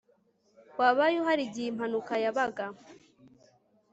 [0.79, 2.65] Wabaye uhari igihe impanuka yabaga